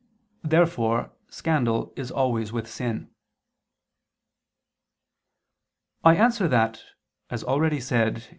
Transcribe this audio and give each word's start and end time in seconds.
Therefore 0.43 1.13
scandal 1.29 1.93
is 1.95 2.09
always 2.09 2.51
with 2.51 2.67
sin. 2.67 3.11
I 6.03 6.15
answer 6.15 6.47
that, 6.47 6.81
As 7.29 7.43
already 7.43 7.79
said 7.79 8.17
(A. 8.17 8.25